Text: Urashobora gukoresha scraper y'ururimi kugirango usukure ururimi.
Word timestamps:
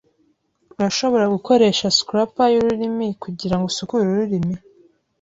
Urashobora 0.77 1.25
gukoresha 1.35 1.85
scraper 1.97 2.47
y'ururimi 2.53 3.07
kugirango 3.23 3.65
usukure 3.71 4.03
ururimi. 4.09 4.55